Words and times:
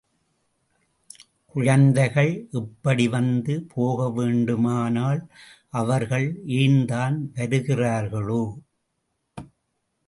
குழந்தைகள் 1.55 2.31
இப்படி 2.51 3.07
வந்து 3.07 3.61
போக 3.73 4.09
வேண்டுமானால், 4.09 5.21
அவர்கள் 5.69 6.27
ஏன்தான் 6.45 7.31
வருகிறார்களோ? 7.33 8.43